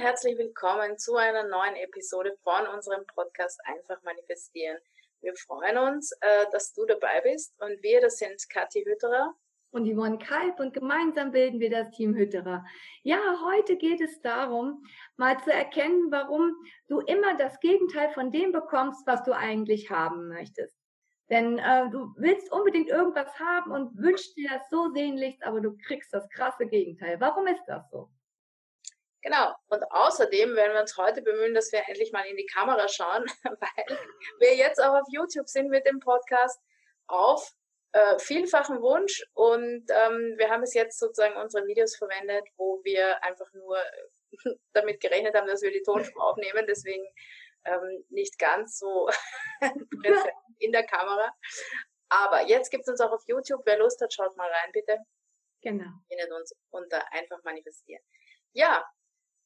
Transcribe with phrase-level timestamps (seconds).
[0.00, 4.78] herzlich willkommen zu einer neuen Episode von unserem Podcast Einfach Manifestieren.
[5.20, 9.34] Wir freuen uns, äh, dass du dabei bist und wir, das sind Kathi Hütterer
[9.72, 12.64] und Yvonne Kalb und gemeinsam bilden wir das Team Hütterer.
[13.02, 14.82] Ja, heute geht es darum,
[15.18, 16.56] mal zu erkennen, warum
[16.88, 20.74] du immer das Gegenteil von dem bekommst, was du eigentlich haben möchtest.
[21.28, 25.76] Denn äh, du willst unbedingt irgendwas haben und wünschst dir das so sehnlichst, aber du
[25.86, 27.20] kriegst das krasse Gegenteil.
[27.20, 28.08] Warum ist das so?
[29.22, 29.54] Genau.
[29.68, 33.24] Und außerdem werden wir uns heute bemühen, dass wir endlich mal in die Kamera schauen,
[33.44, 33.98] weil
[34.38, 36.60] wir jetzt auch auf YouTube sind mit dem Podcast
[37.06, 37.52] auf
[37.92, 39.22] äh, vielfachen Wunsch.
[39.34, 43.76] Und ähm, wir haben es jetzt sozusagen unsere Videos verwendet, wo wir einfach nur
[44.72, 46.64] damit gerechnet haben, dass wir die Tonspur aufnehmen.
[46.66, 47.04] Deswegen
[47.64, 49.08] ähm, nicht ganz so
[50.58, 51.34] in der Kamera.
[52.08, 53.62] Aber jetzt gibt es uns auch auf YouTube.
[53.64, 54.98] Wer Lust hat, schaut mal rein, bitte.
[55.62, 55.90] Genau.
[56.08, 58.02] Findet uns unter einfach manifestieren.
[58.52, 58.84] Ja,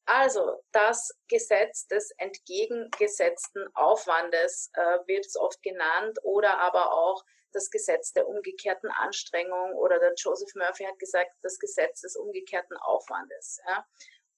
[0.07, 7.71] also das Gesetz des entgegengesetzten Aufwandes äh, wird es oft genannt oder aber auch das
[7.71, 13.61] Gesetz der umgekehrten Anstrengung oder der Joseph Murphy hat gesagt, das Gesetz des umgekehrten Aufwandes.
[13.67, 13.87] Ja.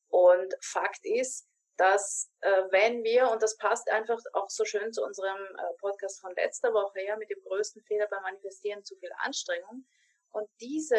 [0.08, 5.02] Und Fakt ist, dass äh, wenn wir, und das passt einfach auch so schön zu
[5.02, 9.10] unserem äh, Podcast von letzter Woche, ja, mit dem größten Fehler beim Manifestieren zu viel
[9.18, 9.86] Anstrengung.
[10.30, 10.98] Und diese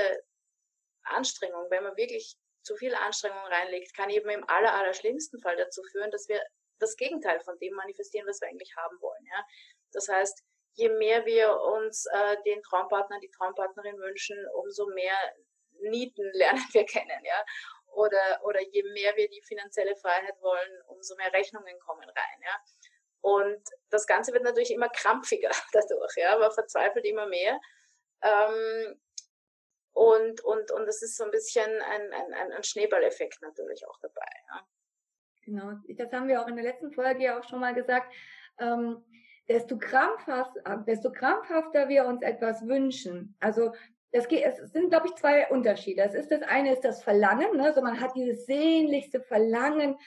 [1.04, 5.56] Anstrengung, wenn man wirklich zu viel Anstrengung reinlegt, kann eben im aller, aller schlimmsten Fall
[5.56, 6.42] dazu führen, dass wir
[6.80, 9.26] das Gegenteil von dem manifestieren, was wir eigentlich haben wollen.
[9.26, 9.44] Ja?
[9.94, 15.16] Das heißt, je mehr wir uns äh, den Traumpartner, die Traumpartnerin wünschen, umso mehr
[15.80, 17.46] Nieten lernen wir kennen, ja.
[17.94, 22.62] Oder, oder je mehr wir die finanzielle Freiheit wollen, umso mehr Rechnungen kommen rein, ja.
[23.22, 27.60] Und das Ganze wird natürlich immer krampfiger dadurch, ja, man verzweifelt immer mehr.
[28.22, 29.00] Ähm,
[29.98, 34.30] und, und, und das ist so ein bisschen ein, ein, ein Schneeballeffekt natürlich auch dabei.
[34.48, 34.68] Ja.
[35.44, 38.14] Genau, das haben wir auch in der letzten Folge ja auch schon mal gesagt.
[38.60, 39.04] Ähm,
[39.50, 40.56] desto, krampfhaft,
[40.86, 43.36] desto krampfhafter wir uns etwas wünschen.
[43.40, 43.72] Also
[44.12, 46.04] das geht, es sind, glaube ich, zwei Unterschiede.
[46.04, 47.74] Es ist das eine ist das Verlangen, ne?
[47.74, 49.98] so man hat dieses sehnlichste Verlangen,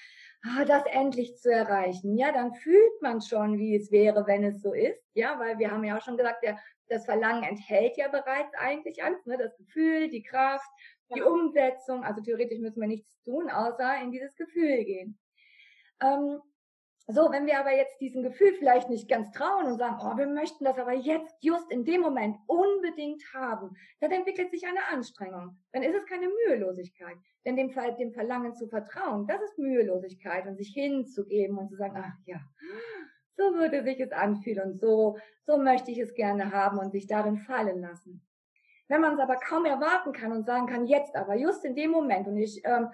[0.45, 2.17] ah, das endlich zu erreichen.
[2.17, 5.03] Ja, dann fühlt man schon, wie es wäre, wenn es so ist.
[5.15, 6.59] Ja, weil wir haben ja auch schon gesagt, der,
[6.89, 9.39] das Verlangen enthält ja bereits eigentlich alles, ne?
[9.39, 10.69] das Gefühl, die Kraft,
[11.15, 12.05] die Umsetzung.
[12.05, 15.19] Also theoretisch müssen wir nichts tun, außer in dieses Gefühl gehen.
[16.03, 16.41] Ähm,
[17.06, 20.27] so, wenn wir aber jetzt diesem Gefühl vielleicht nicht ganz trauen und sagen, oh, wir
[20.27, 25.59] möchten das aber jetzt just in dem Moment unbedingt haben, dann entwickelt sich eine Anstrengung.
[25.72, 27.16] Dann ist es keine Mühelosigkeit.
[27.44, 31.77] Denn dem, Fall, dem Verlangen zu vertrauen, das ist Mühelosigkeit und sich hinzugeben und zu
[31.77, 32.41] sagen, ach ja,
[33.37, 37.06] so würde sich es anfühlen und so, so möchte ich es gerne haben und sich
[37.06, 38.22] darin fallen lassen.
[38.89, 41.91] Wenn man es aber kaum erwarten kann und sagen kann, jetzt aber, just in dem
[41.91, 42.89] Moment und ich ähm,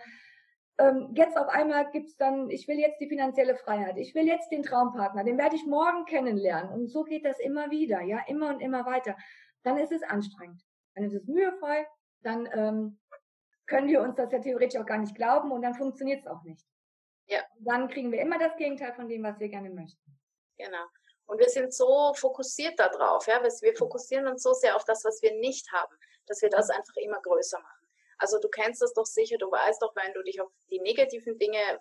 [0.79, 4.51] ähm, jetzt auf einmal gibt's dann, ich will jetzt die finanzielle Freiheit, ich will jetzt
[4.51, 6.73] den Traumpartner, den werde ich morgen kennenlernen.
[6.73, 9.17] Und so geht das immer wieder, ja, immer und immer weiter.
[9.63, 10.63] Dann ist es anstrengend,
[10.95, 11.87] dann ist es mühevoll,
[12.23, 12.99] dann ähm,
[13.67, 16.43] können wir uns das ja theoretisch auch gar nicht glauben und dann funktioniert es auch
[16.45, 16.65] nicht.
[17.29, 17.41] Ja.
[17.59, 20.17] dann kriegen wir immer das Gegenteil von dem, was wir gerne möchten.
[20.59, 20.85] Genau.
[21.27, 25.21] Und wir sind so fokussiert darauf, ja, wir fokussieren uns so sehr auf das, was
[25.23, 27.76] wir nicht haben, dass wir das einfach immer größer machen.
[28.19, 31.39] Also du kennst das doch sicher, du weißt doch, wenn du dich auf die negativen
[31.39, 31.81] Dinge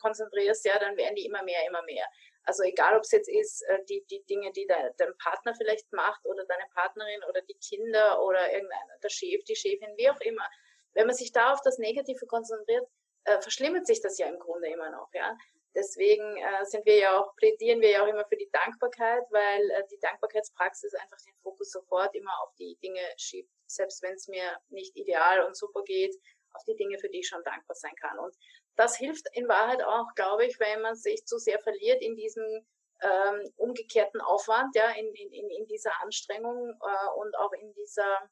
[0.00, 2.04] konzentrierst, ja, dann werden die immer mehr, immer mehr.
[2.44, 5.92] Also egal, ob es jetzt ist, äh, die, die Dinge, die de, dein Partner vielleicht
[5.92, 10.20] macht oder deine Partnerin oder die Kinder oder irgendeiner, der Chef, die Chefin, wie auch
[10.20, 10.48] immer.
[10.94, 12.88] Wenn man sich da auf das Negative konzentriert,
[13.24, 15.36] äh, verschlimmert sich das ja im Grunde immer noch, ja.
[15.74, 19.70] Deswegen äh, sind wir ja auch, plädieren wir ja auch immer für die Dankbarkeit, weil
[19.70, 24.26] äh, die Dankbarkeitspraxis einfach den Fokus sofort immer auf die Dinge schiebt, selbst wenn es
[24.26, 26.16] mir nicht ideal und super geht,
[26.52, 28.18] auf die Dinge, für die ich schon dankbar sein kann.
[28.18, 28.34] Und
[28.76, 32.66] das hilft in Wahrheit auch, glaube ich, wenn man sich zu sehr verliert in diesem
[33.02, 38.28] ähm, umgekehrten Aufwand, ja, in, in, in dieser Anstrengung äh, und auch in dieser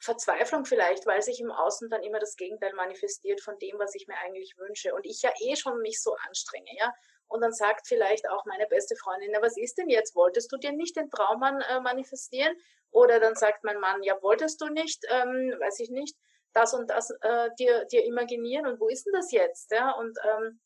[0.00, 4.06] Verzweiflung vielleicht, weil sich im Außen dann immer das Gegenteil manifestiert von dem, was ich
[4.06, 4.94] mir eigentlich wünsche.
[4.94, 6.92] Und ich ja eh schon mich so anstrenge, ja.
[7.26, 10.14] Und dann sagt vielleicht auch meine beste Freundin, na, was ist denn jetzt?
[10.14, 12.56] Wolltest du dir nicht den Traummann äh, manifestieren?
[12.90, 16.16] Oder dann sagt mein Mann, ja, wolltest du nicht, ähm, weiß ich nicht,
[16.54, 19.70] das und das äh, dir, dir imaginieren und wo ist denn das jetzt?
[19.70, 20.60] Ja, und ähm,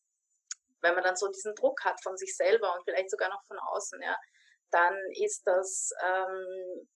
[0.83, 3.59] wenn man dann so diesen Druck hat von sich selber und vielleicht sogar noch von
[3.59, 4.17] außen, ja,
[4.71, 6.89] dann ist das ähm,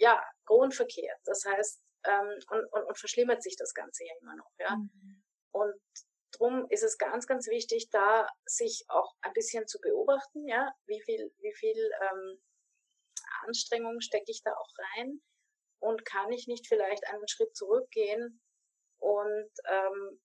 [0.00, 1.18] ja, grundverkehrt.
[1.24, 4.50] Das heißt, ähm, und, und, und verschlimmert sich das Ganze ja immer noch.
[4.58, 4.76] Ja?
[4.76, 5.22] Mhm.
[5.52, 5.80] Und
[6.32, 11.00] drum ist es ganz, ganz wichtig, da sich auch ein bisschen zu beobachten, ja, wie
[11.02, 12.40] viel, wie viel ähm,
[13.46, 15.20] Anstrengung stecke ich da auch rein
[15.80, 18.40] und kann ich nicht vielleicht einen Schritt zurückgehen
[18.98, 20.20] und ähm,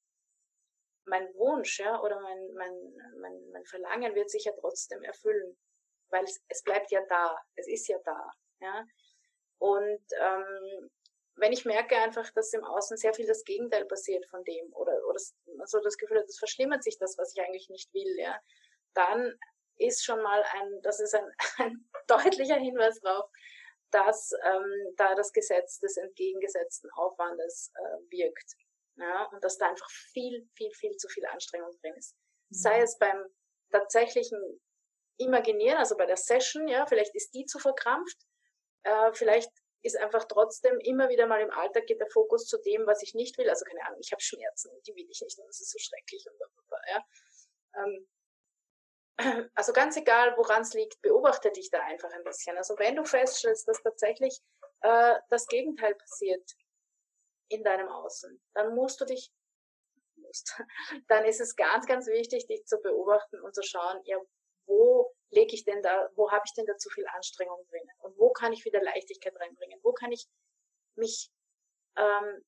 [1.05, 5.57] mein Wunsch, ja, oder mein, mein, mein, mein Verlangen wird sich ja trotzdem erfüllen,
[6.09, 8.85] weil es, es bleibt ja da, es ist ja da, ja.
[9.59, 10.89] Und ähm,
[11.37, 15.05] wenn ich merke einfach, dass im Außen sehr viel das Gegenteil passiert von dem oder,
[15.07, 15.19] oder
[15.65, 18.39] so das Gefühl hat, es verschlimmert sich das, was ich eigentlich nicht will, ja,
[18.93, 19.37] dann
[19.77, 23.29] ist schon mal ein, das ist ein, ein deutlicher Hinweis darauf,
[23.91, 28.53] dass ähm, da das Gesetz des entgegengesetzten Aufwandes äh, wirkt.
[28.97, 32.15] Ja, und dass da einfach viel, viel, viel zu viel Anstrengung drin ist.
[32.49, 32.55] Mhm.
[32.55, 33.25] Sei es beim
[33.71, 34.39] tatsächlichen
[35.17, 38.17] Imaginieren, also bei der Session, ja, vielleicht ist die zu verkrampft,
[38.83, 39.51] äh, vielleicht
[39.85, 43.13] ist einfach trotzdem immer wieder mal im Alltag geht der Fokus zu dem, was ich
[43.13, 43.49] nicht will.
[43.49, 46.25] Also keine Ahnung, ich habe Schmerzen die will ich nicht und das ist so schrecklich
[46.27, 46.39] und
[46.87, 47.05] ja.
[47.75, 48.07] Ähm,
[49.55, 52.57] also ganz egal, woran es liegt, beobachte dich da einfach ein bisschen.
[52.57, 54.41] Also wenn du feststellst, dass tatsächlich
[54.81, 56.51] äh, das Gegenteil passiert
[57.49, 59.31] in deinem Außen, dann musst du dich,
[60.15, 60.59] musst,
[61.07, 64.17] dann ist es ganz, ganz wichtig, dich zu beobachten und zu schauen, ja,
[64.65, 67.87] wo lege ich denn da, wo habe ich denn da zu viel Anstrengung drin?
[67.99, 69.79] Und wo kann ich wieder Leichtigkeit reinbringen?
[69.83, 70.25] Wo kann ich
[70.95, 71.29] mich
[71.97, 72.43] ähm,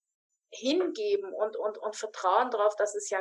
[0.49, 3.19] hingeben und, und, und vertrauen darauf, dass es ja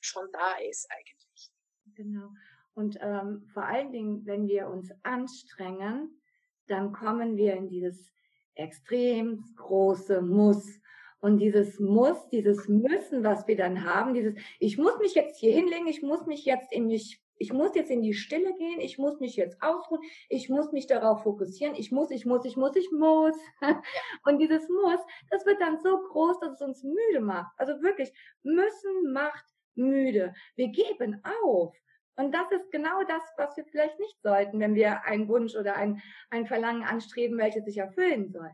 [0.00, 1.50] schon da ist eigentlich.
[1.94, 2.28] Genau.
[2.74, 6.20] Und ähm, vor allen Dingen, wenn wir uns anstrengen,
[6.66, 8.12] dann kommen wir in dieses
[8.54, 10.80] extrem große Muss.
[11.18, 15.52] Und dieses Muss, dieses Müssen, was wir dann haben, dieses, ich muss mich jetzt hier
[15.52, 18.98] hinlegen, ich muss mich jetzt in mich, ich muss jetzt in die Stille gehen, ich
[18.98, 22.76] muss mich jetzt ausruhen, ich muss mich darauf fokussieren, ich muss, ich muss, ich muss,
[22.76, 23.36] ich muss.
[24.24, 25.00] Und dieses Muss,
[25.30, 27.52] das wird dann so groß, dass es uns müde macht.
[27.58, 28.12] Also wirklich,
[28.42, 29.44] müssen macht
[29.74, 30.34] müde.
[30.54, 31.74] Wir geben auf.
[32.16, 35.76] Und das ist genau das, was wir vielleicht nicht sollten, wenn wir einen Wunsch oder
[35.76, 36.00] ein,
[36.30, 38.50] ein Verlangen anstreben, welches sich erfüllen soll.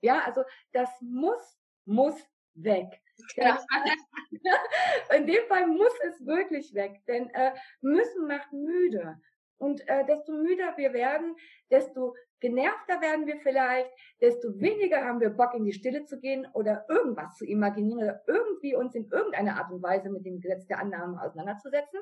[0.00, 2.14] Ja, also das muss, muss
[2.54, 3.00] weg.
[3.36, 3.58] Ja.
[5.16, 9.20] In dem Fall muss es wirklich weg, denn äh, müssen macht müde.
[9.58, 11.36] Und äh, desto müder wir werden,
[11.70, 16.46] desto genervter werden wir vielleicht, desto weniger haben wir Bock, in die Stille zu gehen
[16.54, 20.66] oder irgendwas zu imaginieren oder irgendwie uns in irgendeiner Art und Weise mit dem Gesetz
[20.66, 22.00] der Annahme auseinanderzusetzen.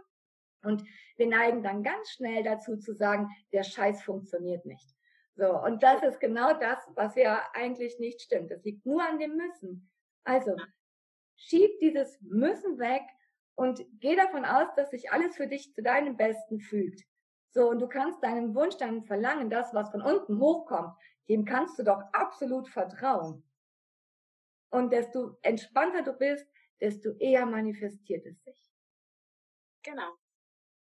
[0.62, 0.84] Und
[1.16, 4.94] wir neigen dann ganz schnell dazu zu sagen, der Scheiß funktioniert nicht.
[5.34, 8.50] So, und das ist genau das, was ja eigentlich nicht stimmt.
[8.50, 9.88] Das liegt nur an dem Müssen.
[10.28, 10.54] Also,
[11.36, 13.02] schieb dieses Müssen weg
[13.54, 17.02] und geh davon aus, dass sich alles für dich zu deinem Besten fügt.
[17.48, 20.94] So, und du kannst deinem Wunsch, deinem Verlangen, das, was von unten hochkommt,
[21.30, 23.42] dem kannst du doch absolut vertrauen.
[24.70, 26.46] Und desto entspannter du bist,
[26.78, 28.70] desto eher manifestiert es sich.
[29.82, 30.12] Genau.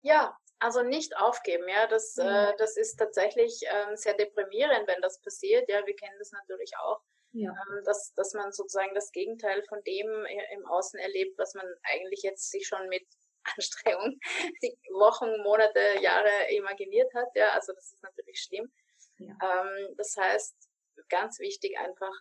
[0.02, 2.24] Ja, also nicht aufgeben, ja, das, mhm.
[2.24, 5.70] äh, das ist tatsächlich ähm, sehr deprimierend, wenn das passiert.
[5.70, 7.02] Ja, wir kennen das natürlich auch,
[7.34, 7.52] ja.
[7.52, 10.08] ähm, dass, dass man sozusagen das Gegenteil von dem
[10.54, 13.06] im Außen erlebt, was man eigentlich jetzt sich schon mit
[13.56, 14.20] Anstrengung
[14.62, 17.30] die Wochen, Monate, Jahre imaginiert hat.
[17.36, 18.72] Ja, also das ist natürlich schlimm.
[19.18, 19.36] Ja.
[19.42, 20.56] Ähm, das heißt,
[21.10, 22.14] ganz wichtig einfach